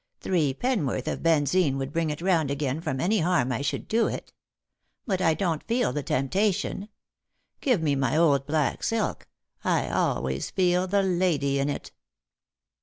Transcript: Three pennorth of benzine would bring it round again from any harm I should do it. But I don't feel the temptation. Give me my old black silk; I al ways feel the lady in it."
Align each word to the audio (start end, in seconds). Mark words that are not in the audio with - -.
Three 0.19 0.55
pennorth 0.55 1.07
of 1.07 1.21
benzine 1.21 1.77
would 1.77 1.93
bring 1.93 2.09
it 2.09 2.23
round 2.23 2.49
again 2.49 2.81
from 2.81 2.99
any 2.99 3.19
harm 3.19 3.51
I 3.51 3.61
should 3.61 3.87
do 3.87 4.07
it. 4.07 4.33
But 5.05 5.21
I 5.21 5.35
don't 5.35 5.61
feel 5.61 5.93
the 5.93 6.01
temptation. 6.01 6.89
Give 7.59 7.83
me 7.83 7.93
my 7.93 8.17
old 8.17 8.47
black 8.47 8.81
silk; 8.81 9.27
I 9.63 9.85
al 9.85 10.23
ways 10.23 10.49
feel 10.49 10.87
the 10.87 11.03
lady 11.03 11.59
in 11.59 11.69
it." 11.69 11.91